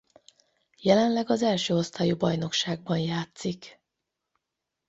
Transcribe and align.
Jelenleg 0.81 1.29
az 1.29 1.41
első 1.41 1.73
osztályú 1.75 2.17
bajnokságban 2.17 2.97
játszik. 2.97 3.81